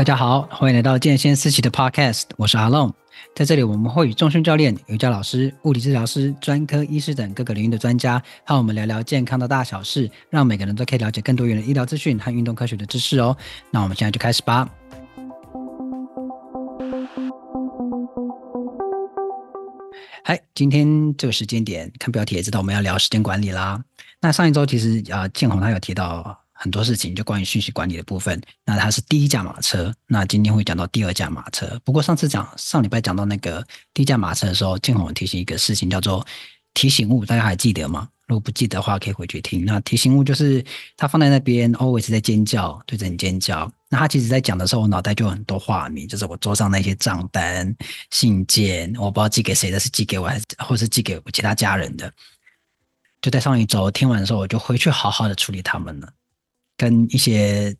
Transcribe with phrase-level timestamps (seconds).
[0.00, 2.90] 大家好，欢迎来到健先思齐的 Podcast，我是阿龙。
[3.34, 13.36] 在这里，我们会与重训教练、瑜伽老师、物理治疗师、专科医师等各个领域的专家，和我们聊聊健康的大小事，让每个人都可以了解更多元的医疗资讯和运动科学的知识哦。
[13.70, 14.66] 那我们现在就开始吧。
[20.24, 23.84] 嗨，今天这个时间点，看标题也知道我们要聊时间管理啦。
[24.22, 26.40] 那上一周其实啊，建宏他有提到。
[26.62, 31.80] 很多事情就关于讯息管理的部分，那它是第一架马车，那今天会讲到第二架马车。
[31.82, 36.24] 不过上次讲上礼拜讲到那个第一架马车的时候，建宏提醒一个事情叫做
[36.74, 38.06] 提醒物，大家还记得吗？
[38.28, 39.64] 如果不记得的话，可以回去听。
[39.64, 40.62] 那提醒物就是
[40.98, 43.68] 它放在那边，always 在尖叫，对着你尖叫。
[43.88, 47.74] 那他其实在讲的时候，我脑袋就有很多画面，就是我桌上那些账单、
[48.10, 52.12] 信件，我不知道寄给谁的，是寄给我还是或是寄给我其他家人的。
[53.22, 56.08] 就在上一周听完的时候，我就回去好好的处理他们了。
[56.80, 57.76] 跟一些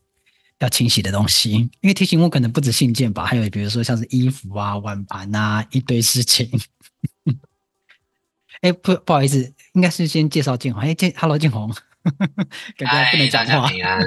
[0.59, 6.47] 要清洗的东西，因为提醒我可能不止信件吧，还有比如说像是衣服啊、碗盘啊，一堆事情。
[8.61, 10.83] 哎、欸，不不好意思，应该是先介绍建宏。
[10.83, 11.73] 哎、欸，建，Hello，建宏，
[12.77, 13.67] 感觉不能讲话。
[13.69, 14.03] 平安，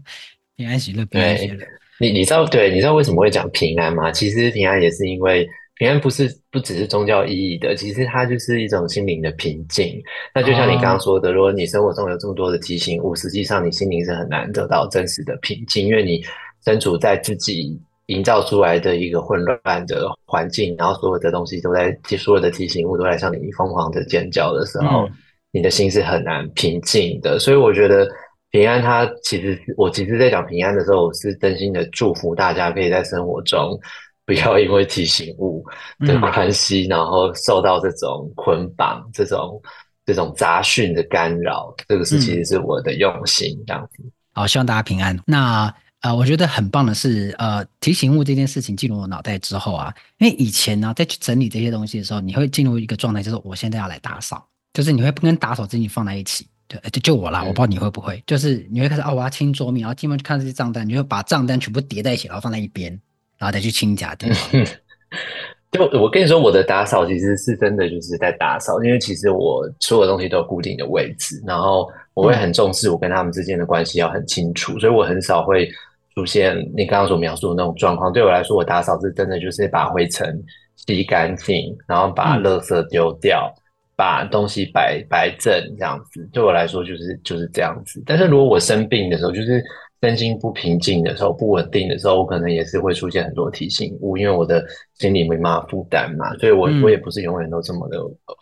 [0.56, 1.66] 平安喜乐，平安喜乐。
[2.00, 4.10] 你你知道对，你知道为什么会讲平安吗？
[4.10, 5.46] 其实平安也是因为。
[5.82, 10.00] 平安不是不只是宗教意义的，其实它就是一种心灵的平静。
[10.32, 16.24] 那就像你刚刚说的，如果你生活中有这么多的提醒物，实际上你心灵是很难得到真实的平静，因为你
[16.64, 25.08] 身处在自己营造出来的一个混乱的环境，然后所有的东西都在，所有的提醒物都在向你疯狂的尖叫的时候，
[25.50, 27.40] 你的心是很难平静的。
[27.40, 28.08] 所以我觉得
[28.52, 33.76] 平安，它其实我其实，在讲平安的时候，我是真心的祝福大家可以在生活中。
[34.24, 35.64] 不要因为提醒物
[36.00, 39.60] 的关系，嗯、然后受到这种捆绑、这种
[40.06, 41.74] 这种杂讯的干扰。
[41.88, 44.10] 这个是其实是我的用心，这样子、嗯。
[44.34, 45.18] 好，希望大家平安。
[45.26, 56.46] 那呃，我觉得很棒的是，呃，提醒物这件事情进入我脑袋之后啊，因为以前呢，在去整理这些东西的时候，你会进入一个状态，就是我现在要来打扫，就是你会不跟打扫自己放在一起。
[56.66, 62.98] 对，就就我啦，我不知道你会不会，嗯、就是你会开始哦，我要清桌面，然后进门去看这些账单，你就把账单全部叠在一起，然后放在一边。
[63.42, 64.32] 然后再去清家电。
[65.72, 75.68] 就我跟你说，我的打扫其实是真的就是在打扫，因为其实我所有东西都有固定的位置，然后我会很重视我跟他们之间的关系要很清楚，所以我很少会
[76.14, 78.12] 出现你刚刚所描述的那种状况。
[78.12, 80.40] 对我来说，我打扫是真的就是把灰尘
[80.86, 83.58] 吸干净，然后把垃圾丢掉，嗯、
[83.96, 86.24] 把东西摆摆正这样子。
[86.32, 88.00] 对我来说就是就是这样子。
[88.06, 89.60] 但是如果我生病的时候，就是。
[90.02, 94.64] 身心不平静的时候，不稳定的时候，我可能也是会出现很多提醒物，因为我的
[94.94, 97.98] 心里没办法负担嘛，所以我、嗯、我也不是永远都这么的，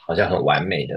[0.06, 0.94] 好像很完美的、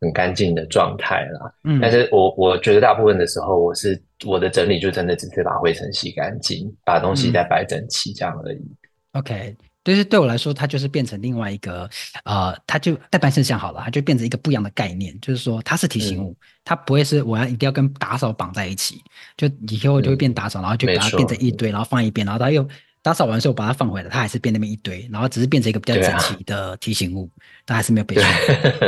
[0.00, 1.52] 很干净的状态啦。
[1.64, 8.56] 嗯，但是我我觉得大部分的时候，我是我的整理就真的只是把灰尘洗干净，把东西再摆整齐这样而已。
[8.56, 9.54] 嗯、OK。
[9.92, 11.88] 就是对我来说，它就是变成另外一个，
[12.24, 15.16] 呃，它就代办事项好了，它就变成一个不一样的概念。
[15.20, 19.00] 就是说，它是提醒物，嗯、它不会是我要一定要跟打扫绑在一起。
[19.36, 22.68] 就以后就会变打扫，嗯、然后就把它变成一堆，然后放一边，然后它又
[23.00, 27.30] 打扫完之后把它放回来，它还是变那么一堆，然后只是变成一个比较整齐的提醒物，
[27.64, 28.24] 但、啊、还是没有被错。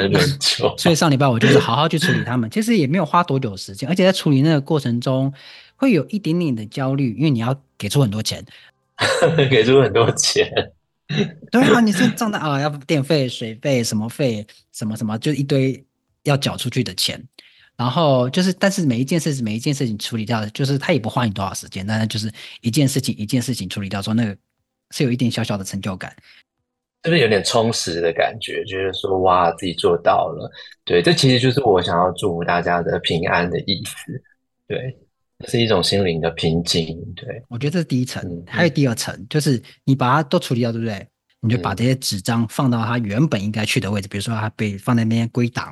[0.09, 0.75] 没错。
[0.77, 5.33] 所以上礼拜我就是好好去处理它们，其实也没有花多久时间，而且在处理那个过程中
[5.77, 8.45] 会有一点点的焦虑，因为你要给出很多钱，
[9.49, 10.73] 给出很多钱。
[11.51, 15.85] 对啊，你是账单啊，要电费、水费、什么费、什么什么，就一堆
[16.25, 17.23] 要缴出去的钱。
[17.77, 22.29] 然后就是，但是每一件事、每一件事情处理掉，就是他也不花你多少时间，但是就是
[22.61, 24.37] 一件事情一件事情处理掉，说那个
[24.91, 26.13] 是有一点小小的成就感，
[27.05, 28.65] 是不是有点充实的感觉？
[28.65, 30.51] 就是说哇，自己做到了。
[30.85, 34.21] 对，这其实就是我想要祝福大家的平安的意思。
[34.67, 34.99] 对。
[35.47, 41.07] 是一种心灵的平静，对，我觉得这是第一层，嗯、还有第二层，就是你把它都处理掉，对不对？
[41.41, 45.67] 你就把这些纸张放到它原本应该去的位置，嗯、比如说它被放在那边归档，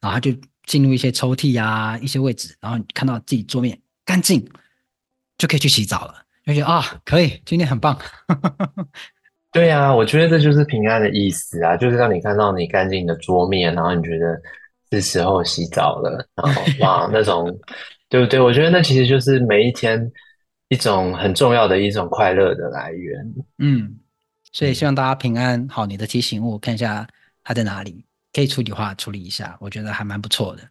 [0.00, 0.32] 然后它就
[0.64, 4.42] 进入一些抽屉啊，一些位置，然后你看到自己桌面干净，
[5.36, 6.14] 就可以去洗澡了，
[6.46, 7.98] 就觉得啊，可以，今天很棒。
[9.52, 14.40] 对啊，我觉得这就是平安的意思啊，就是让你看到你干净的桌面，然后你觉得
[14.90, 17.54] 是时候洗澡了，然后 哇，那种。
[18.12, 18.38] 对不对？
[18.38, 20.12] 我觉得那其实就是每一天
[20.68, 23.34] 一种很重要的一种快乐的来源。
[23.56, 23.98] 嗯，
[24.52, 25.66] 所以希望大家平安。
[25.66, 27.08] 好，你的提醒物看一下
[27.42, 30.62] 它在哪里，可以处理的话处理一下，我觉得还蛮不错的。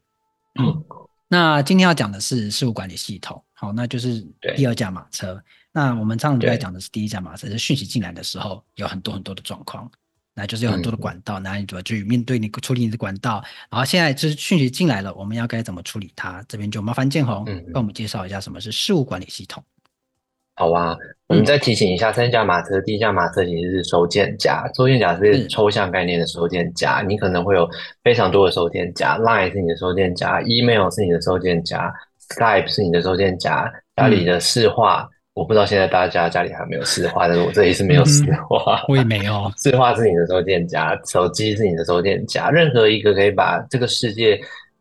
[0.59, 0.85] 嗯，嗯，
[1.27, 3.43] 那今天要讲的是事务管理系统。
[3.53, 4.23] 好，那就是
[4.55, 5.43] 第二架马车。
[5.71, 9.91] 那我们上礼拜讲的是第一架马车，是讯息进来的时候有很多很多的状况。
[10.33, 13.43] 那就是有很多的管道，那、嗯、你怎么去面对你处理你的管道？
[13.69, 16.43] 然后现在就是讯息进来了，我们要该怎么处理它？
[16.47, 19.61] 这边就麻烦建宏帮我们介绍一下什么是事务管理系统。
[20.55, 20.95] 好啊，
[21.27, 27.69] 我们再提醒一下，三驾马车，第一驾马车其实是收件夹，收件夹是抽象概念的收件夹，你可能会有
[28.03, 31.91] 非常多的收件夹，Line 是你的收件夹，Email 是你的收件夹
[32.29, 35.09] ，Skype 是你的收件夹，家里的市话。
[35.33, 39.49] 我不知道现在大家家里还没有市话，但是我这里是没有市话，我也没有。
[39.57, 44.39] 市话是你的收件夹，手机是你的收件夹，任何一个可以把这个世界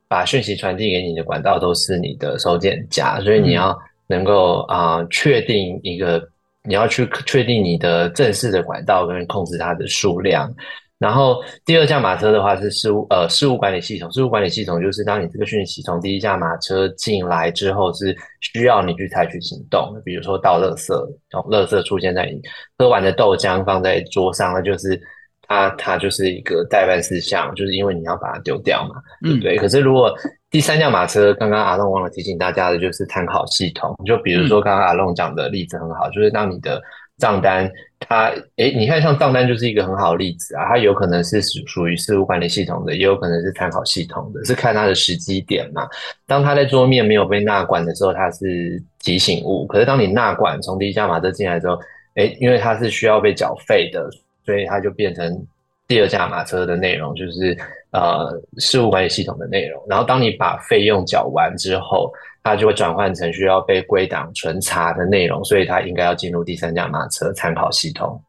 [0.08, 6.20] 把讯息传递给你的管道都是你的收件夹，所以你要能够啊确定一个，
[6.64, 10.52] 你要去确定你的正式的管道跟控制它的数量。
[11.00, 20.92] 然后第二架马车的话是事务呃事务管理系统，事务管理系统就是当你这个讯息从第一架马车进来之后，是需要你去采取行动的，比如说倒垃圾，
[21.30, 22.38] 然后垃圾出现在你
[22.76, 25.00] 喝完的豆浆放在桌上，那就是
[25.48, 29.56] 它它就是一个待办事项，就是因为你要把它丢掉嘛，对不对？
[29.56, 30.14] 嗯、可是如果
[30.50, 36.78] 第三辆马车，刚刚阿龙忘了提醒大家的就是参考系统，就比如说刚刚阿龙讲的例子很好，就是当你的。
[37.20, 37.70] 账单，
[38.00, 45.86] 它诶，你看像账单就是一个很好的例子啊，它有可能是属属于事务管理系统的，也有可能是参考系统的，是看它的时机点嘛。
[46.26, 51.78] 当它在桌面没有被纳管的时候，它是提醒物；可是当你纳管从第一驾马车进来之后，
[52.14, 54.10] 诶，因为它是需要被缴费的，
[54.44, 55.46] 所以它就变成
[55.86, 57.56] 第二驾马车的内容，就是
[57.92, 59.80] 呃事务管理系统的内容。
[59.88, 62.10] 然后当你把费用缴完之后，
[62.42, 68.22] 它就会转换成需要被归档存查的内容，所以它应该要进入第三驾马车参考系统，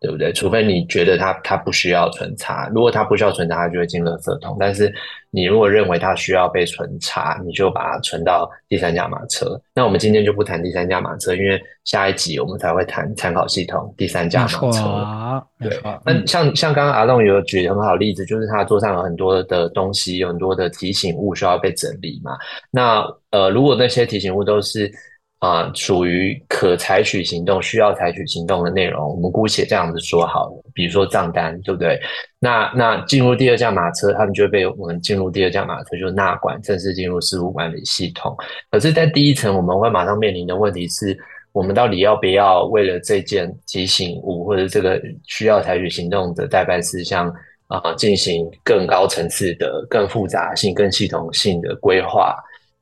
[0.00, 0.32] 对不对？
[0.32, 4.56] 除非你觉得它它不需要存查，如果它不需要存查，它就会进垃圾桶。
[4.60, 4.92] 但是
[5.30, 9.60] 你如果认为它需要被存查，你就把它存到第三驾马车。
[9.74, 15.42] 那我们今天就不谈第三驾马车，因为下一集我们才会谈参考系统第三驾马车。
[15.58, 22.32] 对，那像像刚刚阿栋有举很好的例子，就是他桌上有很多的东西，有很多的提醒物需要被整理嘛。
[22.70, 24.90] 那呃，如果那些提醒物都是
[25.38, 30.62] 啊属于可采取行动、需要采取行动的内容，我们姑且这样子说好了。
[30.74, 32.00] 比如说账单，对不对？
[32.38, 38.36] 那那进入第二架马车，他们就会被我们进入第二架马车，就纳管正式进入事务管理系统。
[38.70, 41.18] 可是，在第一层，我们会马上面临的问题是。
[41.52, 47.32] 我们到底要不要为了这件提醒物或者这个需要采取行动的待办事项
[47.68, 52.36] 啊，进行更高层次的、更复杂性、更系统性的规划？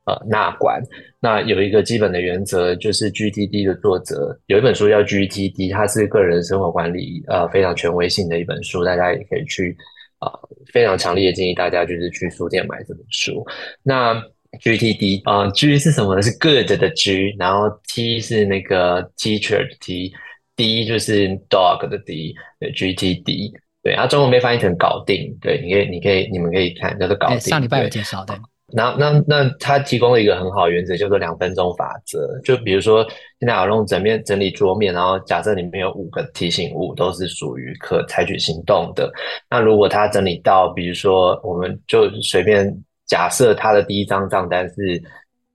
[0.05, 0.81] 呃，纳管。
[1.19, 9.75] 那有一个基本的原则，就是 GTD 的作者有一本书叫 GTD，它是个人生活管理呃非常权威性的一本书，大家也可以去
[10.19, 13.43] 啊、呃，非常强烈的建议大家就是去书店买这本书。
[13.81, 14.13] 那
[14.61, 16.21] GTD 啊、uh,，G 是什么呢？
[16.21, 23.51] 是 good 的 G，然后 T 是那个 teacher 的 T，D 就是 dog 的 D，对，GTD，
[23.83, 27.39] 对，它中文被翻译成搞定，对，你可以，你可以，你们可以看叫做搞定。
[27.39, 28.33] 上礼拜有介绍的。
[28.73, 32.39] 那那那他提供了一个很好的原则，叫做两分钟法则。
[32.43, 33.05] 就比如说，
[33.39, 39.11] 现在阿龙整面整理桌面，然后假设里面有五个提醒物，都是属于可采取行动的。
[39.49, 42.75] 那如果他整理到，比如说，我们就随便。
[43.07, 44.99] 假设他的第一张账单是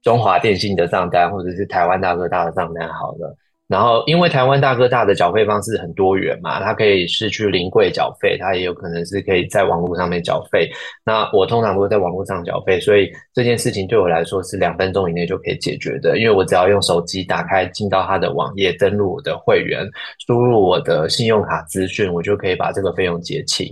[0.01, 3.35] 中华电信的账单，或者是台湾大哥大的账单，好了。
[3.71, 10.69] 然后，因为台湾大哥大的缴费方式很多元嘛，它可以是去临柜缴费，它也有可能是可以在网络上面缴费。
[11.05, 19.87] 那我通常都会在网络上缴费，所以这件事情对我来说是两分钟以内就可以解决的，因为我只要用手机打开，进到他的网页，登录我的会员，
[20.27, 23.67] 输入我的信用卡资讯，我就可以把这个费用结清。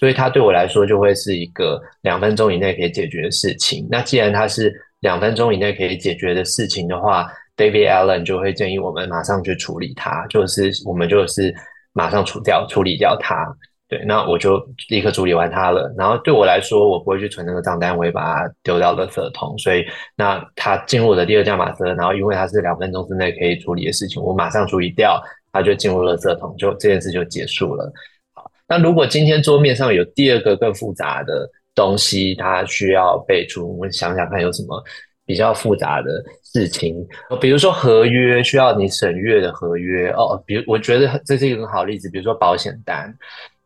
[0.00, 3.86] 所以它对我来说就会是一个两分钟以内可以解决的事情。
[3.88, 11.54] 那既然它是两分钟以内可以解决的事情的话，David Allen 就会建议我们马上去处理它，就是我们就是
[11.92, 13.44] 马上除掉、处理掉它。
[13.90, 15.90] 对，那我就立刻处理完它了。
[15.96, 19.56] 然后对我来说，我不会去存那个账单，我会把它丢到垃圾桶。
[19.56, 19.82] 所以
[20.14, 25.18] 那它进入我的第二驾马车，然后因为它是两分钟之内可以处理的事情，我马上处理掉，
[25.52, 27.90] 它就进入垃圾桶，就这件事就结束了。
[28.34, 34.84] 好那如果今天桌面上有第二个更复杂的东西，它需要备注，我想想看有什么
[35.28, 36.10] 比较复杂的
[36.42, 37.06] 事情，
[37.38, 40.08] 比如说合约需要你审阅的合约。
[40.12, 43.14] 哦，比如我觉得这是一个很好例子，比如说保险单，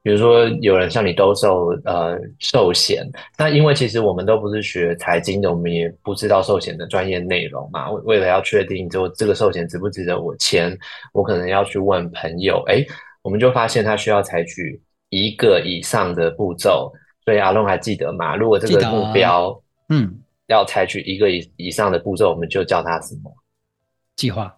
[0.03, 10.77] 比如说有人向你兜售呃寿险，那因为其实我们都不是学财经的，我们也不知道寿险的专业内容嘛，为为了要确定就这个寿险值不值得我签，
[11.15, 12.85] 我可能要去问朋友，诶，
[13.23, 14.83] 我们就发现他需要采取。
[15.15, 16.91] 一个以上的步骤，
[17.23, 18.35] 所以阿龙还记得吗？
[18.35, 20.11] 如果这个目标，嗯，
[20.47, 23.33] 要采取一个以以上的步骤，我们就叫它什么？
[24.17, 24.55] 计划。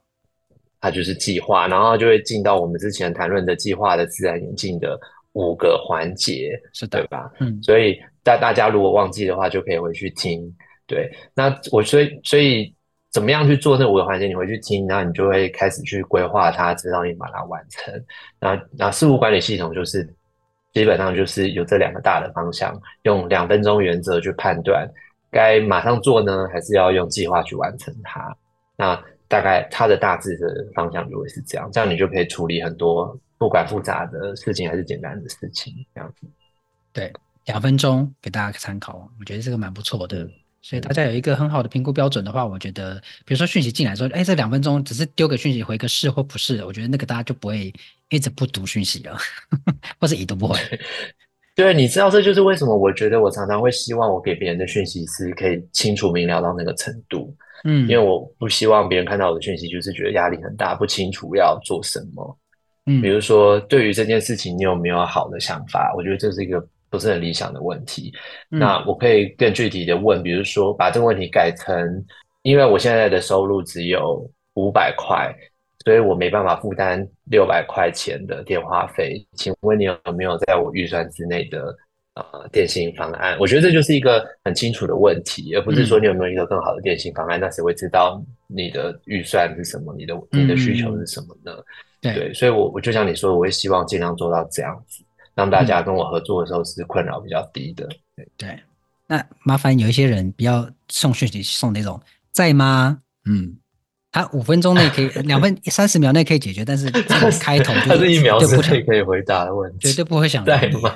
[0.81, 5.00] 它就是计划，然后就会进到我们之前谈论的计划的自然演进的
[5.33, 7.31] 五个环节，是的，对吧？
[7.41, 10.43] 嗯，所以大大家如果忘记的话，就可以回去听。
[10.87, 12.71] 对，那我所以所以
[13.11, 18.05] 怎么样去做那五个环节，你回去听，然后你就会开始去规划它，直到你把它完成。
[18.38, 20.07] 那那事务管理系统就是
[20.75, 24.87] 基本上就是有这两个大的方向，用两分钟原则去判断
[25.35, 28.35] 该马上做呢，还是要用计划去完成它。
[28.76, 28.95] 那
[29.26, 36.29] 大概它的大致的方向就会是这样，这样你就可以处理很多不管复杂的事情还是简单的事情，这样子。
[36.93, 37.12] 对，
[37.47, 40.29] 两分钟给大家参考，我觉得这个蛮不错的。
[40.62, 42.95] 所以大家有一个很好的评估标准的话，我觉得，
[43.26, 47.71] 比如说讯息进来说，哎，这两分钟只是丢个讯息回个是或不是，我觉得那个大家就不会
[48.09, 49.14] 一直不读讯息了，
[50.00, 50.59] 或者已读不回。
[51.54, 57.34] 对，你知道这就是为什么我觉得我常常会希望我给别人的讯息是可以清楚明了到那个程度，
[57.64, 62.38] 嗯，因为我不希望别人看到我的讯息就是觉得压力很大，不清楚要做什么。
[62.87, 65.94] 嗯，比如说对于这件事情，你有没有好的想法？
[65.96, 66.66] 我觉得这是一个。
[66.90, 68.12] 不是很理想的问题，
[68.49, 72.04] 那我可以更具体的问，比如说把这个问题改成，
[72.42, 75.34] 因为我现在的收入只有五百块，
[75.85, 81.76] 所以我没办法负担六百块钱的电话费，请问你有没有在我预算之内的
[82.14, 83.37] 呃电信方案？
[83.38, 91.53] 我觉得这就是一个很清楚的问题，而不是说你有没有一个更好的电信方案，那谁会知道你的预算是什么，你的你的需求是什么呢？
[92.00, 95.03] 对，所以我我就像你说，我会希望尽量做到这样子。
[95.35, 97.88] 让大家跟我合作的时候是困扰比较低的。
[98.14, 98.59] 对对，
[99.09, 102.00] 那麻烦有一些人不要送讯息送那种
[102.31, 103.00] 在吗？
[103.25, 103.57] 嗯，
[104.14, 110.94] 他五分钟内可以， 两分三十秒内可以解决，但是这个开头就他是一秒之内可以回答的问题，绝对不会想在吗？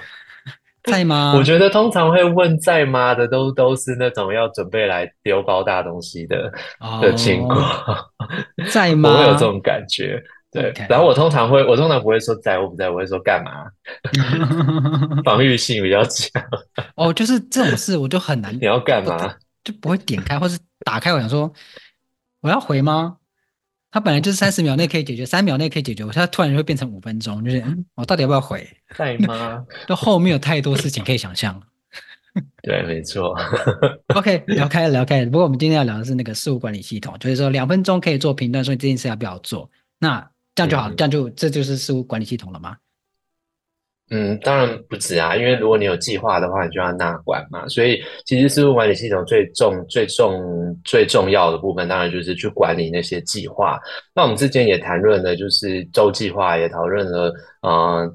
[0.84, 1.34] 在吗？
[1.37, 7.68] 我觉得通常会问在吗的都都是那种要准备来丢包大东西的、哦、的情况，
[8.70, 9.10] 在 吗？
[9.10, 10.22] 我会有这种感觉。
[10.50, 10.87] 对，Okay.
[10.88, 13.66] 然后我通常会，我通常不会说在我不在，我会说干嘛，
[15.26, 16.42] 防御性比较强。
[16.94, 18.54] 哦，就是这种事我就很难。
[18.54, 19.34] 你要干嘛？
[19.64, 21.12] 就不会点开或是打开。
[21.12, 21.52] 我想说，
[22.40, 23.16] 我要回吗？
[23.90, 28.68] 他本来就是三十秒内可以解决，三秒内可以解决，我现在突然就会变成五分钟，就是嗯，我到底要不要回？
[28.95, 29.64] 在吗？
[29.88, 31.61] 都后面有太多事情可以想象。
[32.62, 33.35] 对，没错。
[34.14, 35.30] OK，聊开了，聊开了。
[35.30, 39.68] 不过我们今天要聊的是那个事务管理系统，就是说两分钟可以做评断，说这件事要不要做。
[39.99, 40.21] 那
[40.54, 42.76] 这样就好，这样就这就是事务管理系统了吗？
[44.10, 47.68] 嗯，当然不止啊，因为如果你有计划的话，你就要纳管嘛。
[47.68, 53.78] 所以其实事务管理系统最重、最重、最重要的部分，当然就是去管理那些计划。
[54.14, 57.32] 那我们之前也谈论了，就是周计划，也讨论了，
[57.66, 58.10] 嗯、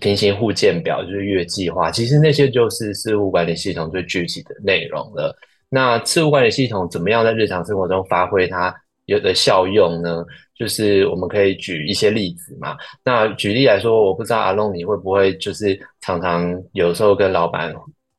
[0.00, 1.88] 平行互见表，就是月计划。
[1.90, 5.32] 其实那些就是事务管理系统最具体的内容了。
[5.70, 10.24] 那事务管理系统怎么样在日常生活中发挥它有的效用呢？
[10.58, 12.76] 就是我们可以举一些例子嘛。
[13.04, 17.72] 那举例来说，我不知道阿龙你会不会就是常常有时候跟老板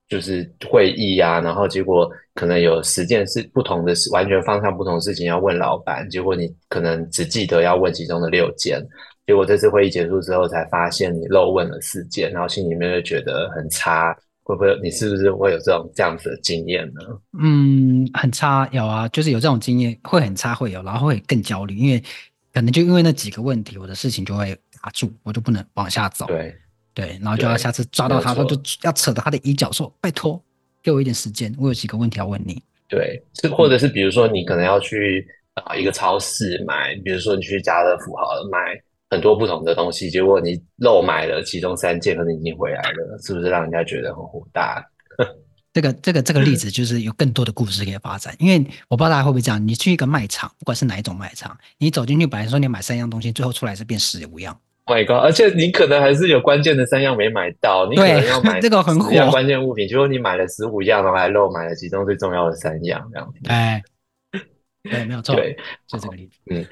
[0.08, 8.82] 就是会议啊，然后结果可能有十件事不同的事，完全方向不同的事情要问老板，结果你可能只记得要问其中的六件，
[9.28, 14.18] 结果这次会议结束之后才发现你漏问了四件，然后心里面就觉得很差。
[14.50, 17.02] 会不会你是不是会有这种这样子的经验呢？
[17.40, 22.04] 嗯，很差，有啊，就是有这种经验会很差，会有，然后会更焦虑，因为
[22.52, 26.26] 可能就因为那几个问题，我的事情就会卡住，我就不能往下走。
[26.26, 26.56] 对
[26.96, 30.44] 对，然后就要下次抓到他，他就要扯到他的衣角，说拜托
[30.82, 32.60] 给我一点时间，我有几个问题要问你。
[32.88, 38.82] 对，是或者是比如说你可能要去啊一个超市买，比如说你去家乐福好了买。
[39.10, 44.86] 很多不同的东西，结果你漏买了其中三件，可能已经回来了，是不是让人家觉得很火大？
[45.74, 54.60] 这个这个这个例子就是有更多的故事可以发展，因为我不知道大家会不会这样，你去一个卖场，不管是哪一种卖场，你走进去本来说你买三样东西，最后出来是变十五样。
[54.88, 55.24] My God！
[55.24, 63.40] 而且你可能还是有关键的三样没买到，你可能要买 这个很火关键物品，结果你买了十五样，然后还漏买了其中最重要的三样，这样子。
[63.50, 63.82] 哎。
[64.90, 65.36] 对，没有错。
[65.36, 65.56] 对，
[65.88, 66.40] 就这个例子。
[66.50, 66.66] 嗯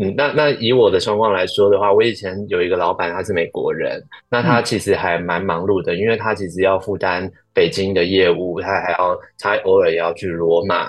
[0.00, 10.88] 嗯，那那以我的状况来说的话，我以前有一个老板，他是美国人，那他其实还蛮忙碌的，嗯、因为他其实要负担北京的业务，他还要他偶尔也要去罗马，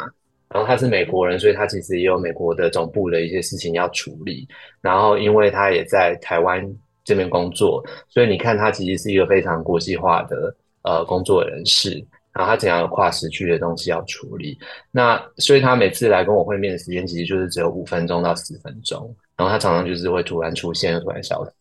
[0.50, 4.48] 然后他是美国人，所以他其实也有美国的总部的一些事情要处理，
[4.82, 6.68] 然后因为他也在台湾
[7.04, 12.04] 这边工作，所以你看他其实是一个非常国际化的呃工作人士。
[12.34, 14.58] 然后他怎样有跨时区的东西要处理，
[14.92, 21.52] 那所以他每次来跟我会面的时间其实就是只有五分钟到十分钟，然后他常常就是会突然出现，突然消失。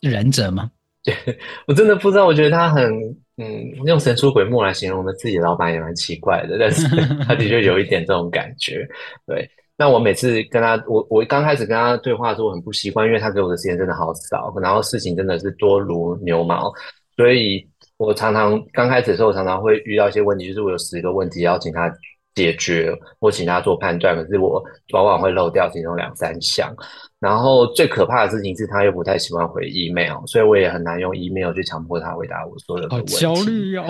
[0.00, 0.70] 忍者吗？
[1.04, 1.14] 对，
[1.68, 2.90] 我真的不知道，我觉得他很
[3.36, 6.88] 嗯，用神出鬼没来形容的自己老板也蛮奇怪的，但是
[7.28, 8.88] 他的确有一点这种感觉。
[9.26, 9.46] 对，
[9.76, 16.72] 那我每次跟他，我我刚开始跟他对话的时候我很不习惯，因为他给我的时间真的好少，然后事情真的是多如牛毛，
[17.14, 17.68] 所以。
[18.06, 21.92] 我常常刚开始的时候，我常常会遇到一些问题，就是我有十个问题要请他
[22.34, 26.74] 解决，或请他做判断，可是我往往会漏掉其中两三项。
[27.20, 33.14] 然后最可怕的事情是，他又不太喜欢回 email，所以我也很难用 email 去强迫他回答我所有的问题。
[33.14, 33.84] 好焦虑哦。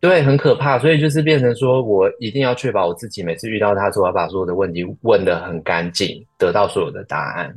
[0.00, 7.54] 对，很可怕，所以就是变成说我一定要确保我自己每次遇到他之后，要把所有的问题问得很干净，得到所有的答案。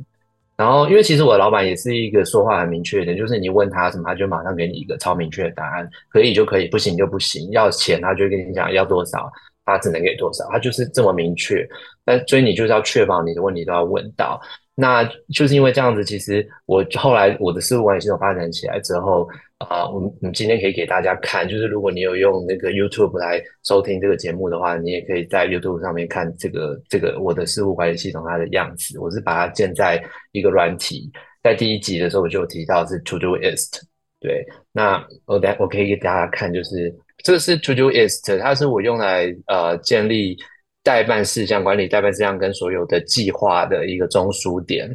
[0.58, 7.48] 然后，因为其实我的老板也是一个说话很明确的，就是你问他什么，他就马上给你一个超明确的答案，可以就可以，不行就不行。
[7.52, 9.30] 要钱，他就跟你讲要多少，
[9.64, 11.64] 他只能给多少，他就是这么明确。
[12.04, 14.40] 但所以你就是要确保你的问题都要问到。
[14.74, 19.28] 那就是因为这样子，其实我后来我的事务管理系统发展起来之后。
[19.58, 28.98] 啊、我们我们今天可以给大家看，就是如果你有用那个 YouTube 来收听这个节目的话，你也可以在 YouTube 上面看这个这个我的事务管理系统它的样子。
[29.00, 30.00] 我是把它建在
[30.30, 31.10] 一个软体，
[31.42, 33.80] 在第一集的时候我就有提到是 Todoist。
[34.20, 40.36] 对，那我等下我可以给大家看，就是这个是 Todoist，它是我用来呃建立
[40.84, 44.88] 待办事项管理、待办事项跟所有的计划的一个中枢点。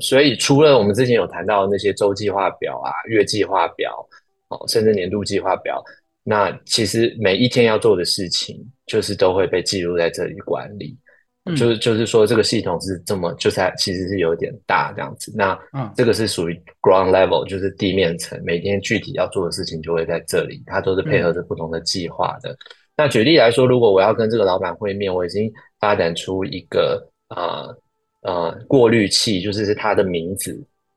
[0.00, 4.06] 所以除了我们之前有谈到的那些周计划表啊、月计划表，
[4.48, 5.82] 哦，甚至年度计划表，
[6.22, 10.96] 那其实每一天要做的事情，就是都会被记录在这里管理。
[11.46, 15.30] 嗯、就是就是说，这个系统是这么，就是其实是有点大这样子。
[15.36, 15.58] 那
[15.94, 22.50] 这个是属于 ground level，就是地面层，每天具体要做的事情就会在这里，它都是配合着不同的计划的。
[22.52, 22.56] 嗯、
[22.96, 27.66] 那举例来说，如果我要跟这个老板会面，我已经发展出一个啊。
[27.66, 27.78] 呃
[28.24, 30.52] 呃，过滤器就是是他的名字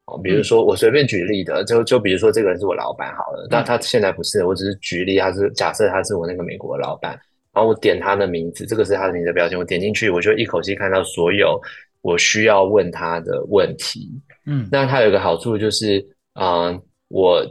[0.06, 7.12] 哦，比如说我随便举例的，就就比如说这个人是我老板好了，但他现在不是，我只是举例，他是假设他是我那个美国的老板，
[7.54, 11.60] 然后我点他的名字，这个是他的名字标签，我点进去，我就一口气看到所有
[12.02, 14.10] 我需要问他的问题。
[14.46, 16.04] 嗯，那他有一个好处就是，
[16.40, 17.46] 嗯，我。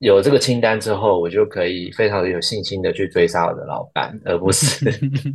[0.00, 4.90] 有这个清单之后，我就可以非常的有信心的去追杀我的老板，而不是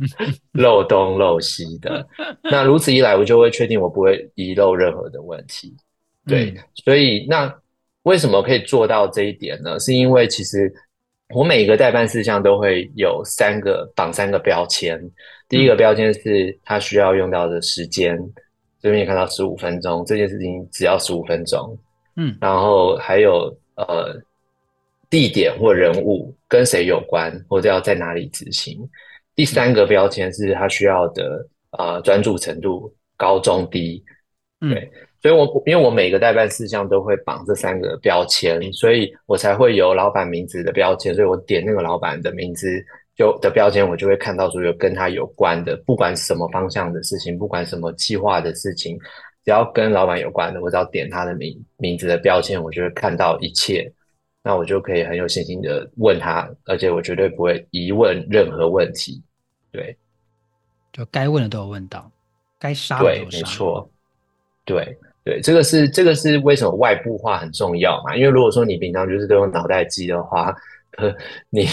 [0.54, 2.04] 漏东漏西的。
[2.42, 5.72] 那如此一来，我就会确定我不会遗漏任何的问题。
[6.26, 7.52] 对，嗯、所以那
[8.02, 9.78] 为什么可以做到这一点呢？
[9.78, 10.72] 是因为其实
[11.32, 15.00] 我每一个代办事项都会有三个绑三个标签。
[15.48, 18.18] 第一个标签是它需要用到的时间，
[18.82, 21.78] 这边也看到十五分钟，这件事情只要十五分钟。
[22.16, 24.20] 嗯，然后还有呃。
[25.16, 28.78] 地点或人物跟谁有关，或者要在哪里执行。
[29.34, 34.04] 第三个标签是他需要的啊专注程度高中低，
[34.60, 34.90] 对，嗯、
[35.22, 42.68] 所以我因为我每个代办事项都会绑这三个标签，所以我才会有老板名字的标签，所以我点那个老板的名字
[43.16, 48.98] 就的标签，我就会看到所有跟他有关的，不管什么方向的事情，不管什么计划的事情，
[49.46, 53.90] 只要跟老板有关的，我只要点他的名名字的标签，我就会看到一切。
[54.46, 59.20] 那我就可以很有信心的问他，而且我绝对不会疑问任何问题。
[59.72, 59.96] 对，
[60.92, 62.08] 就该问的都有问到，
[62.56, 63.30] 该杀的都杀。
[63.30, 63.90] 对，没错。
[64.64, 68.14] 对对，这个是这个是为什么外部化很重要嘛？
[68.14, 70.54] 因为如果说你平常就是都用脑袋记的话，
[70.96, 71.12] 呵，
[71.50, 71.66] 你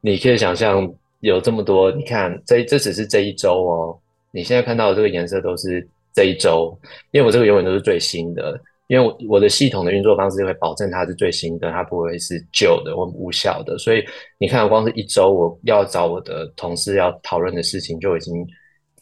[0.00, 3.98] 你可以想象有这么多，你看这这只是这一周哦，
[4.30, 6.78] 你现在看到的这个颜色都是这一周，
[7.10, 8.60] 因为我这个永远都是最新的。
[8.92, 13.78] 因为我我的系统的运作方式会保证它是最新的，它不会是旧的或无效的。
[13.78, 14.04] 所以
[14.36, 18.46] 你看，光是一周我要找我的同事要讨论的事情就已经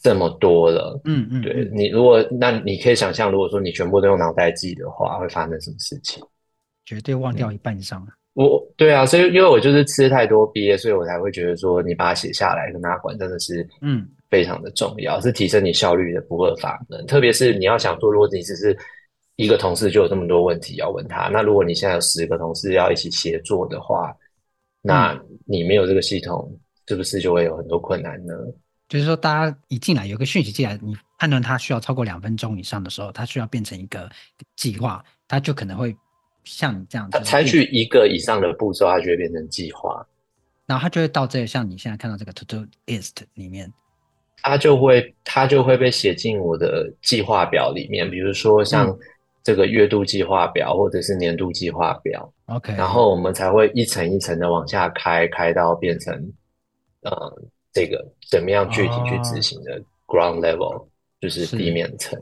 [0.01, 0.97] 这么多了。
[1.07, 6.23] 嗯嗯，对你如果那你可以想象，如果说你全部都用脑袋记的话，会发生什么事情？
[6.85, 8.07] 绝对忘掉一半以上。
[8.35, 17.05] 我对啊，所以因为我就是吃太多鳖，所以我才会觉得说你把它写下来跟大家管真的是嗯非常的重要，嗯、是提升你效率的不二法门。
[17.07, 18.79] 特别是你要想做，如果你只是。
[19.43, 24.15] 一个同事就有这么多问题要问他，那如果你现在有十个同事要一起协作的话，
[24.83, 26.55] 那你没有这个系统，
[26.87, 28.35] 是不是就会有很多困难呢？
[28.87, 34.11] 就是说，大家一进来有个讯息进来，你判断它需要超过两分钟以上的时候，它需要变成一个
[34.57, 35.97] 计划，它就可能会
[36.45, 40.07] 像你这样子，它采取一个以上的步骤，它就会变成计划，
[40.67, 43.73] 然后它就会到这个像你现在看到这个 Todoist 里面，
[44.43, 48.99] 它就会它就会被写进我的计划表里面，比如说像、嗯。
[49.43, 56.15] 这个月度计划表或者是年度计划表，OK，然后我们才会一层一层的往下开，开到变成
[57.03, 57.11] 呃
[57.73, 60.83] 这个怎么样具体去执行的 ground level，、oh,
[61.23, 62.19] 就是地面层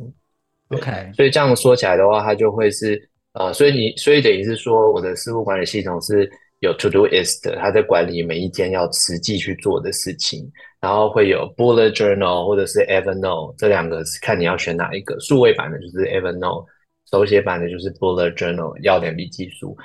[0.68, 1.10] ，OK。
[1.12, 10.48] 所以这样说起来的话，它就会是呃，所以你所以等于是说，我的事务管理系统是有 Todoist，它在管理每一天要实际去做的事情，
[10.80, 16.64] 然后会有 Bullet Journal 或者是 Evernote 这两个是看你要选哪一个，数位版的就是 Evernote。
[17.10, 19.76] 手写版的就是 Bullet Journal 要点笔记书，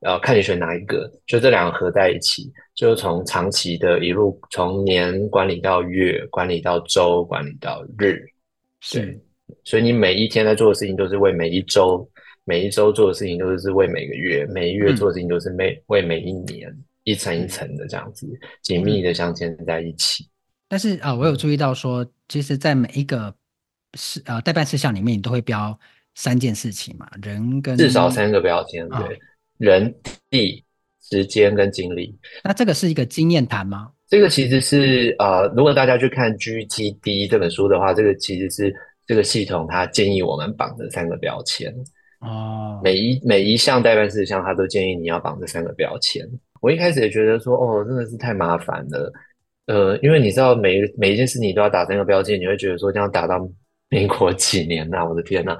[0.00, 8.24] 呃，看你选哪一个，就这两个合在一起，就是从长期的一路从年管理到月，管理到周，管理到日，
[8.80, 9.20] 是，
[9.64, 12.08] 所以你每一天在做的事情都是为每一周，
[12.44, 18.26] 每一周做的事情都是为每个月，每一月做的事情都是每、嗯、为每一年，一层一层的这样子
[18.62, 20.28] 紧密的镶嵌在一起。
[20.68, 23.34] 但是啊、呃，我有注意到说，其实，在每一个
[23.94, 25.78] 事呃代办事项里面，你都会标
[26.18, 28.98] 三件事情嘛，人跟至少三个标签，对。
[28.98, 29.08] 哦
[29.58, 29.92] 人、
[30.30, 30.64] 地、
[31.02, 33.90] 时间跟精力，那这个是一个经验谈吗？
[34.06, 38.72] 这个其实是呃，如果大家去看 GTD 这本书的话，这个其实是
[39.04, 41.74] 这个系统它建议我们绑的三个标签
[42.20, 42.80] 哦。
[42.84, 46.24] 每一每一项代办事项，它都建议你要绑这三个标签。
[46.60, 49.12] 我一开始也觉得说，哦，真的是太麻烦了，
[49.66, 53.44] 呃，因为你知道每每一件事你都要打三个标签，你会觉得说这样打到。
[53.90, 55.56] 民国几年呐、我的天呐、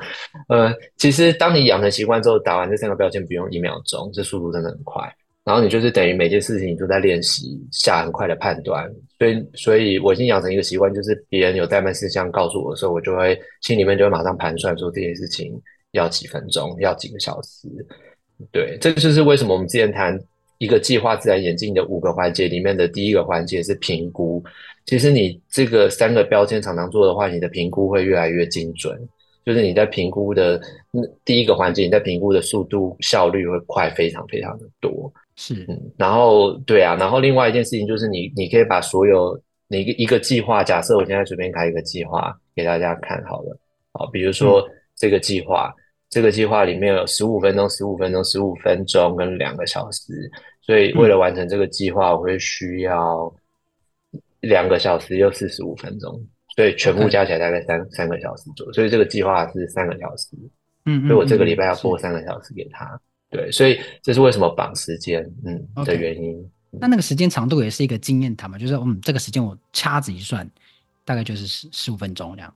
[0.48, 5.02] 呃，其实当你养成习惯之后，打完这三个标签不用一秒钟，这速度真的很快。
[5.44, 8.86] 然后你就是等于每件事情你都在练习下很快的判断。
[9.18, 15.58] 所以，所以我已经养成一个习惯，就是别人有待办事项告诉我的时候，我就会心里面就会马上盘算说这件事情
[15.92, 17.66] 要几分钟，要几个小时。
[18.52, 20.20] 对，这个就是为什么我们之前谈
[20.58, 24.44] 一个计划自然演进的五个环节里面的第一个环节是评估。
[24.88, 28.98] 其实你这个三个标签常常做的话，你的评估会越来越精准。
[29.44, 30.58] 就是你在评估的
[31.26, 35.12] 第一个环节，你在评估的速度效率会快非常非常的多。
[35.36, 43.58] 是，嗯，然后对啊，然后另外一件事情就是你你可以把所有你一个计划，假设我现在随便开一个计划给大家看好了，
[43.92, 50.30] 好，比如说这个计划，嗯、这个计划里面有十五分钟、十五分钟、十五分钟跟两个小时，
[50.62, 53.30] 所以为了完成这个计划，我会需要。
[54.40, 56.20] 两个小时又四十五分钟，
[56.56, 58.72] 所以全部加起来大概三.三个小时左右。
[58.72, 60.28] 所以这个计划是三个小时，
[60.86, 63.00] 嗯，所以我这个礼拜要播三个小时给他。
[63.30, 66.50] 对，所以这是为什么绑时间，嗯.的原因。
[66.70, 70.48] 那那个时间长度也是一个经验谈嘛，就是嗯，这个时间我掐指一算，
[71.04, 72.54] 大概就是十十五分钟这样。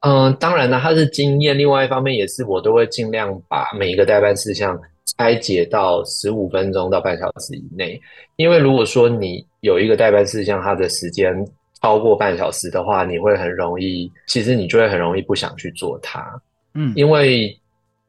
[0.00, 1.58] 嗯，当然了，它是经验。
[1.58, 4.80] 另外一方面也是，我都会尽量把每一个代办事项。
[5.20, 8.00] 拆解到十五分钟到半小时以内，
[8.36, 11.46] 因为如果说你有一个代办事项，它的时间
[11.82, 16.24] 超过半小时的话，你会很容易，其实你就会很容易不想去做它。
[16.72, 17.54] 嗯，因为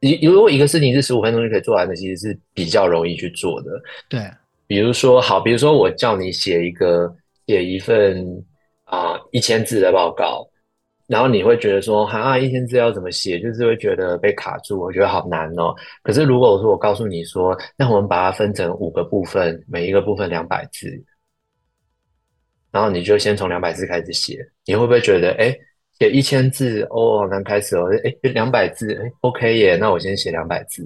[0.00, 3.72] 你如果一个事情是十五分钟就可以做完的，其实是比较容易去做的。
[4.08, 4.22] 对，
[4.66, 7.14] 比如说好，比如说我叫你写一个
[7.46, 8.24] 写一份
[8.84, 10.48] 啊一千字的报告。
[11.12, 13.38] 然后你会觉得说，哈、啊，一千字要怎么写？
[13.38, 15.74] 就是会觉得被卡住，我觉得好难哦。
[16.02, 20.88] 可是如果我说我告诉你说，那我们把它分成五个部分，每一个部分两百字，
[22.70, 25.54] 然后你就先从两百字开始写，你会不会觉得，哎，
[25.98, 30.82] 写一千字哦，好难开始哦，哎，两百字，哎，OK 耶，那我先写两百字。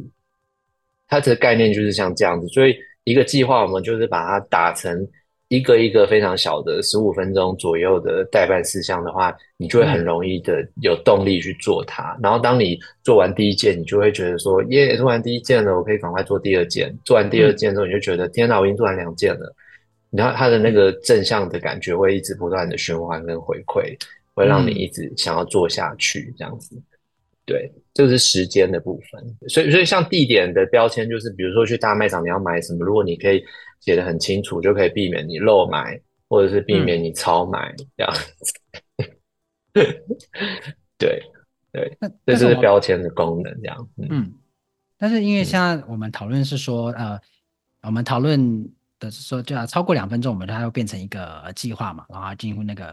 [1.07, 5.07] 它这个概念就是像这样子，所以一个计划，我们就是把它打成。
[5.49, 12.15] 一个一个非常小的十五分钟左右的待办事项的话，你就会很容易的有动力去做它。
[12.15, 12.21] 嗯。
[12.25, 16.93] 然后当你做完第一件，你就会觉得说，耶，做完第一件了，我可以赶快做第二件。
[17.05, 19.55] 做完第二件之后，你就觉得，嗯，天哪，我已经做完两件了。
[20.11, 23.97] 然后它的那个正向的感觉会一直不断的循环跟回馈，
[24.35, 26.77] 会让你一直想要做下去，这样子。
[27.45, 29.49] 对，这个是时间的部分。
[29.49, 33.41] 所以，所以像地点的标签，就是比如说去大卖场你要买什么，如果你可以。
[33.87, 38.53] 写的很清楚，就可以避免你漏买，或者是避免你超买、嗯、这样子。
[40.99, 41.23] 对
[41.71, 41.97] 对，
[42.27, 43.89] 这就是标签的功能，这样。
[44.11, 44.35] 嗯，
[44.99, 47.21] 但是因为现在我们讨论是说，嗯、呃，
[47.83, 48.69] 我们讨论
[48.99, 52.93] 的是说，就要超过两分钟，我们它要变成一个计划嘛，然后进入那个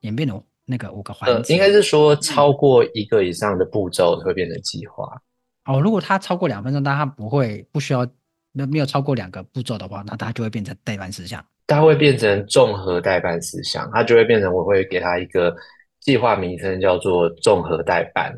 [0.00, 1.56] 演变的那个五个环节、呃。
[1.56, 5.10] 应该是说，超过一个以上的步骤会变成计划、
[5.64, 5.76] 嗯。
[5.76, 8.06] 哦，如果它超过两分钟，但它不会不需要。
[8.56, 11.44] 那没有超过两个步骤的话，那它就会变成代办事项。
[11.66, 15.54] 它会变成综合代办事项，它就会变成我会给它一个
[16.00, 18.32] 计划名称，叫做综合代办。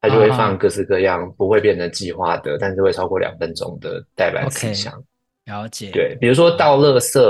[0.00, 4.92] 它就会放各式各样不会变成计划的，但是会超过两分钟的代办事项。
[5.46, 5.90] Okay, 了解。
[5.92, 7.20] 对，比如说倒垃圾，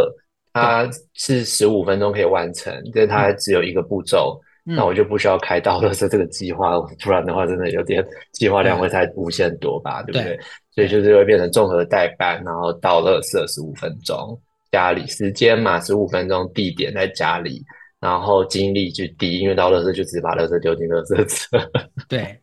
[0.55, 4.41] 它是十五分钟可以完成，但它只有一个步骤。
[4.65, 10.41] 嗯、那我就不需要开倒垃圾这个计划，不然的话真的有点计划量会太无限多吧，对，对不对？
[10.75, 17.63] 所以就是会变成综合代办，然后到垃圾十五分钟，家里时间嘛十五分钟，地点在家里，
[18.01, 21.71] 然后精力就低，因为到垃圾就只把垃圾丢进垃圾车。
[22.09, 22.41] 对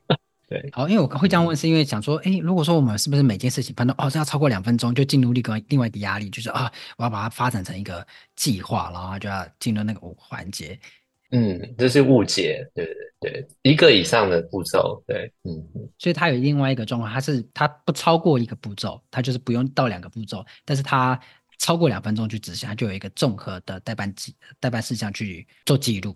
[0.48, 10.80] 对，好，因为我会这样问，是因为想说，哎，如果说我们是不是每件事情判断哦，这要超过两分钟，就进入另外另外一个压力，就是啊，我要把它发展成一个计划，然后就要进入那个五环节。
[11.32, 12.86] 嗯，这是误解，对
[13.20, 21.20] 对对，一个以上的步骤，对，嗯嗯，所以它有另外一个状况，它是它不超过一个步骤，它就是不用到两个步骤，但是它
[21.60, 26.16] 超过两分钟去执行，它就有一个综合的代办记代办事项去做记录。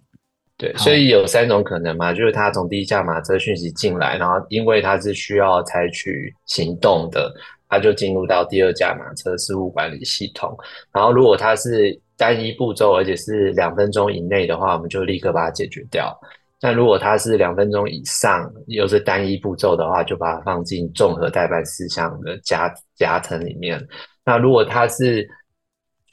[0.56, 7.34] 对，所以有三种可能嘛，就是他从第一架马车讯息进来，然后因为他是需要采取行动的，
[7.67, 10.56] 他就进入到第二架马车事务管理系统，
[10.91, 16.17] 然后如果他是单一步骤，而且是两分钟以内的话，我们就立刻把它解决掉。
[16.62, 23.86] 那如果它是两分钟以上，又是单一步骤的话，就把它放进综合代办事项的夹夹层里面。
[24.23, 25.28] 那如果它是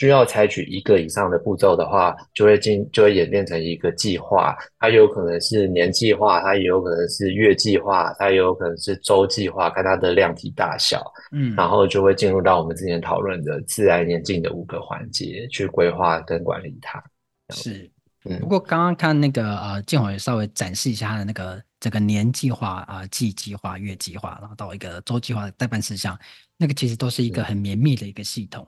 [0.00, 4.56] 需要采取一个以上的步骤的话，就会进就会演变成一个计划。
[4.78, 11.04] 它有可能是年计划，它也有可能是月计划，它也有可能是周计划，看它的量体大小。
[11.32, 17.04] 嗯，然后就会进入到我们之前讨论的自然演进的五个环节去规划跟管理它。
[17.50, 17.90] 是，
[18.24, 18.40] 嗯。
[18.40, 26.18] 不过刚刚看那个呃，建宏也稍微展示一下他的那个这个年计划啊、季计划、月计划，然后到一个周计划的待办事项，
[26.56, 28.66] 那个其实都是一个很绵密的一个系统。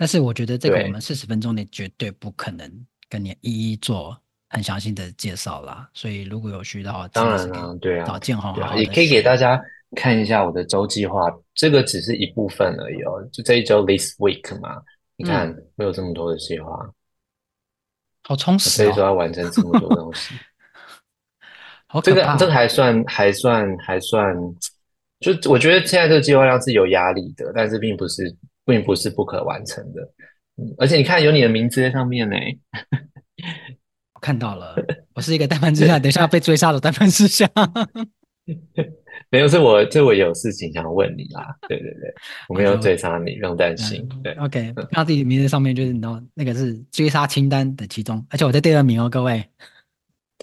[0.00, 2.66] 但是我觉得这个我们四十分钟内绝对不可能
[3.06, 4.16] 跟你一一做
[4.48, 9.60] 很详细的介绍啦，所以如果有需要当然了，对啊，找建宏也可以给大家
[9.94, 14.80] 看一下我的周计划，这个只是一部分而已哦，就这一周 this week 嘛，
[15.16, 16.94] 你看没有这么多的计划，嗯、
[18.22, 20.34] 好充实、哦，所以说要完成这么多东西，
[21.88, 24.34] 好这个这个还算还算还算，
[25.20, 28.34] 就我觉得现在这个计划量是有压力的，但是并不是。
[28.70, 30.00] 并不是不可完成的，
[30.56, 32.36] 嗯，而且你看有你的名字在上面呢，
[34.14, 34.76] 我 看到了，
[35.14, 37.50] 我是一个待办事项，等一下要被追杀的待办事项，
[39.28, 42.14] 没有，是我这我有事情想问你啦，对对对，
[42.48, 49.44] 我没有追杀你，不用担心，对，OK，看到自己名字上面就是你知道那个是追杀清单的其中，而且我在第二名哦，各位。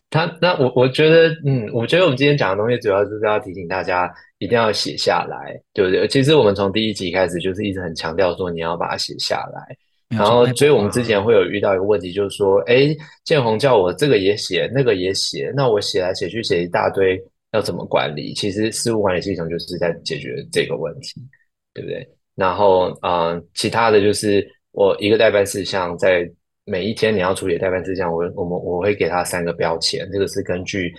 [0.09, 4.09] 他那我我觉得，嗯，我觉得我们今天讲的东西主要就是要提醒大家
[4.39, 6.08] 一定要写下来，对不对？
[6.08, 9.78] 其实我们从第一集开始就是一直很强调说你要把它写下来，
[10.10, 17.19] 然后所以我们之前会有遇到一个问题，就是说，哎，建宏叫我这个也写，那个也写，那我写来写去写一大堆，
[17.52, 18.34] 要怎么管理？
[18.34, 21.21] 其实事务管理系统就是在解决这个问题，
[21.73, 22.08] 对不对？
[22.36, 26.30] 然后，嗯，其他的就是我一个待办事项在。
[26.69, 30.93] 每一天你要处理的待办事项，我我们我会给他三个标签，这个是根据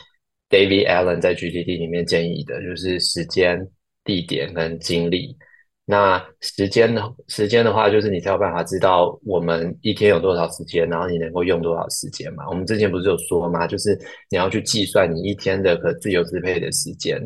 [0.50, 3.68] David Allen 在 GTD 里面建议的，就是时间、
[4.04, 5.37] 地点跟精力。
[5.84, 12.46] 那时间的时间的话，就是你才有办法知道我们一天有多少时间，然后你能够用多少时间嘛。
[12.48, 13.66] 我们之前不是有说吗？
[13.66, 13.98] 就是
[14.30, 17.18] 你要去计算你一天的可自由支配的时间。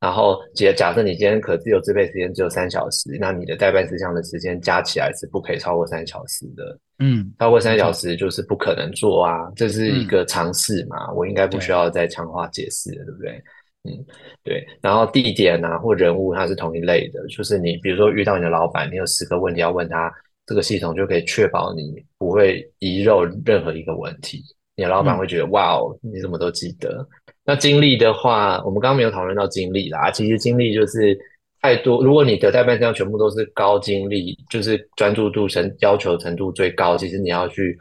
[0.00, 6.78] 然后假假设你今天可自由支配时间只有三小时，那你的代办事项的时间加起来是不可以超过三小时的。
[6.98, 13.42] 嗯，超过三小时就是不可能做啊，这是一个尝试嘛，嗯、我应该不需要再强化解释了，对，对不对？
[13.84, 14.04] 嗯，
[14.42, 14.66] 对。
[14.82, 20.12] 然后地点啊或人物它是同一类的，就是你比如说遇到你的老板，你有十个问题要问他，
[20.46, 24.42] 这个系统就可以确保你不会遗漏任何一个问题。
[24.76, 27.06] 你的老板会觉得、嗯、哇哦，你怎么都记得。
[27.44, 30.10] 那精力的话，我们刚刚没有讨论到精力啦。
[30.10, 31.16] 其实精力就是
[31.60, 37.78] 太多，如果你的代办事项全部都是高精力，就是专注度程要求程度最高，其实你要去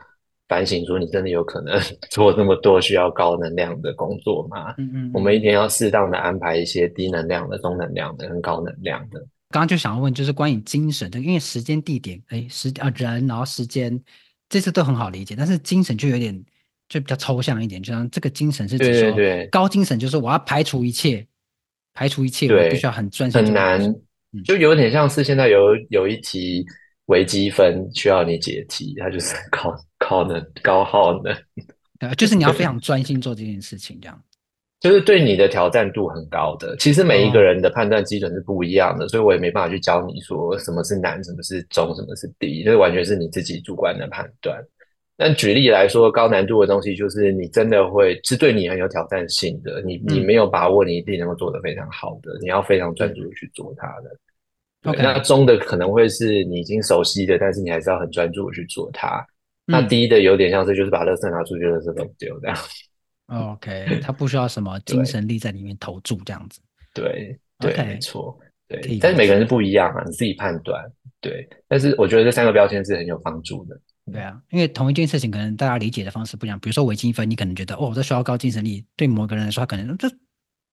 [0.50, 1.80] 反省说，你真的有可能
[2.12, 4.76] 做那么多需要高能量的工作吗？
[4.78, 5.12] 嗯嗯。
[5.14, 9.20] 我们一定要适当的安排一些低能量的、中能量的、跟高能量的。
[9.50, 13.98] 刚刚就想要问，就是关于精神的，因为时间、地点，哎，时啊人，然后时间，
[14.50, 16.44] 这些都很好理解，但是精神就有点。
[16.94, 19.18] 就比较抽象一点，就像这个精神是指说
[19.50, 21.26] 高精神，就是我要排除一切，
[21.96, 23.44] 排除一切，我必须要很专心。
[23.44, 23.96] 很难，
[24.46, 26.64] 就有点像是现在有有一题
[27.08, 31.36] 微积分需要你解题，它就是高高能高耗能。
[32.00, 34.22] 对，就是你要非常 专心做这件事情，这样。
[34.80, 36.76] 就是对你的挑战度很高的。
[36.78, 44.62] 其实每一个人的判断基准是不一样的，所以我也没办法去教你说什么是难，什么是中，什么是低，这完全是你自己主观的判断。
[45.24, 54.92] 但举例来说，高难度的东西就是你真的会是对你很有挑战性的，你你没有把握，你一定能够做得非常好的，你要非常专注去做它的。
[54.92, 55.02] Okay.
[55.02, 59.26] 那中的可能会是你已经熟悉的，但是你还是要很专注去做它。
[59.68, 62.58] 嗯、那低的有点像是就是把乐色拿出去，垃圾都丢这样。
[63.28, 66.60] OK，它不需要什么 精神力在里面投注这样子。
[66.94, 67.86] 对对，okay.
[67.86, 69.00] 没错，对。
[69.00, 70.84] 但是每个人是不一样啊，你自己判断。
[71.22, 73.80] 对，但是我觉得这三个标签是很有帮助的。
[74.12, 76.60] 对啊，因为同一件事情，可能大家理解的方式不一样。
[76.60, 80.10] 比如说微积分，你可能觉得哦，这需要高精神力；对某个人来说，他可能这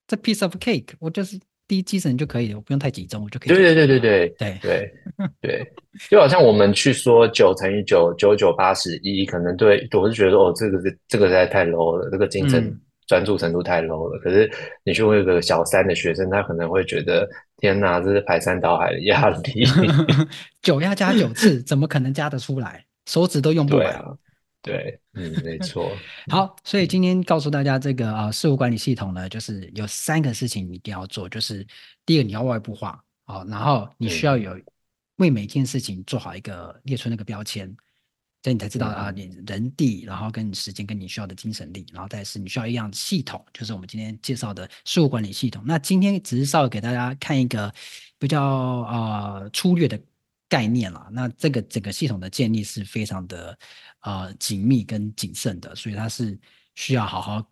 [0.09, 1.39] 这 piece of cake，我就是
[1.69, 3.49] 低精神就可以了，我不用太集中，我就可以。
[3.49, 4.93] 对对对对对对对
[5.41, 5.73] 对，
[6.11, 14.19] 就好像我们去说九乘以九九九八十一，可能对我是觉得哦，这个是这个实在太 low 了，这个精神专注程度太 low 了。
[14.19, 14.51] 嗯、可是
[14.85, 19.65] 你去问一个小三的学生，他可能会觉得天哪，这是排山倒海的压力。
[20.63, 22.85] 九要加九次，怎么可能加得出来？
[23.07, 24.19] 手指都用不完。
[24.63, 25.91] 对，嗯，没错。
[26.29, 31.67] 好，所以今天告诉大家，这个啊，事务管理系统呢，就是有三个事情你一定要做，就是
[32.05, 34.61] 第一个你要外部化，好，然后你需要有
[35.17, 37.75] 为每件事情做好一个列出那个标签，
[38.43, 45.63] 这样你才知道啊，你人地，然后跟你时间，跟你需要的精神力，然后再是你需要一样系统，就是我们今天介绍的事务管理系统。
[45.65, 47.73] 那今天只是稍微给大家看一个
[48.19, 49.99] 比较啊粗略的
[50.51, 51.09] 概念了。
[51.11, 53.59] 那这个整个系统的建立是非常的。
[54.03, 56.41] 呃，紧密跟谨慎的，所以它是
[56.75, 57.47] 需要好好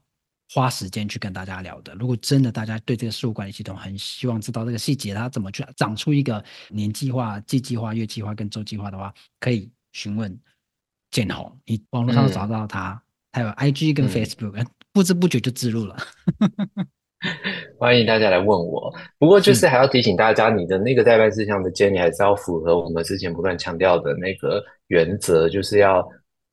[0.55, 1.95] 花时间去跟大家聊的。
[1.97, 10.41] 如果真的大家对这个事务管理系统很希望知道这个细节，它怎么去长出一个年计划、季计划、月计划跟周计划的话，可以询问
[11.11, 12.99] 建宏，你网络上找到他，
[13.31, 15.99] 还、嗯、有 IG 跟 Facebook，、嗯、不知不觉就置入了。
[17.79, 26.07] 欢迎大家来问我，不过就是还要提醒大家，你的那个待办事项的建议还是要符合我们之前不断强调的那个原则，就是要。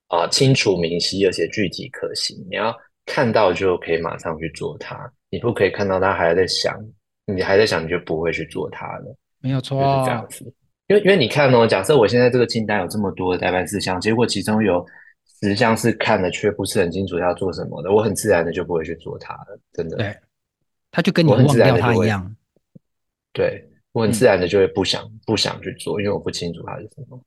[0.07, 2.38] 啊，清楚明晰，而且具体可行。
[2.47, 2.71] 你要
[3.07, 4.95] 看到就可以马上去做它，
[5.31, 6.79] 你不可以看到他还在想，
[7.25, 9.15] 你还在想，你就不会去做它了。
[9.41, 10.53] 没有错，哦，就是这样子。
[10.88, 14.85] 因为因为你看哦，假设我现在这个清单有这么多的待办事项，结果其中有
[15.41, 19.59] 十项是看了却不是很清楚要做什么的，我很自然的就不会去做它了。
[19.73, 20.15] 真的，对，
[20.95, 22.34] 他就跟你忘掉他一样。
[23.34, 27.21] 对，我很自然的就会不想、嗯、不想去做，因为我不清楚它是什么。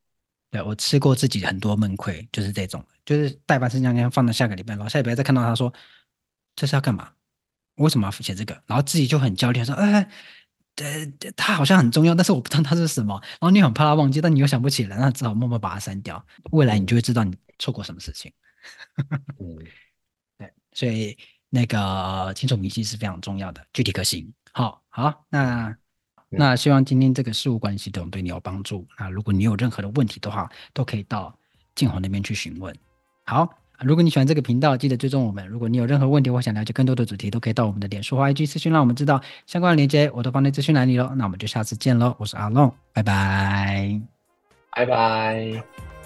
[0.51, 5.71] 对，我吃过自己很多闷亏，就是这种，就是代办事项放到下个礼拜，然后下礼拜再看到他说
[6.57, 7.13] 这是要干嘛？
[7.75, 8.55] 为什么要写这个？
[8.67, 10.09] 然后自己就很焦虑，说哎，
[10.77, 13.21] 呃，他好像很重要，但是我不知道他是什么。
[13.33, 16.25] 然后你很怕他忘记，但你又想不起来，那只好默默把它删掉。
[16.53, 18.33] 未来你就会知道你错过什么事情。
[19.39, 19.59] 嗯，
[20.39, 21.19] 对，所以
[21.51, 24.33] 那个清楚明细是非常重要的，具体可行。
[24.53, 25.77] 好，好，那。
[26.31, 28.87] 那希望今天这个事务管理系统对你有帮助。
[28.99, 31.35] 那如果你有任何的问题的话，都可以到
[31.75, 32.77] 静红那边去询问。
[33.25, 33.49] 好，
[33.81, 35.49] 如果你喜欢这个频道，记得追踪我们。
[35.49, 39.23] 如果你有任何问题或想了解更多的主题，都可以到我们的脸书或 IG 私讯，让我们知道。
[39.47, 41.15] 相关的链接我都放在资讯栏里喽。
[41.17, 42.15] 那我们就下次见喽。
[42.19, 43.99] 我是阿龙，拜拜，
[44.73, 45.98] 拜拜。